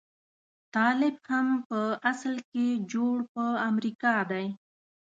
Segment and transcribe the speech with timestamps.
[0.73, 1.79] طالب هم په
[2.11, 4.45] اصل کې جوړ په امريکا دی.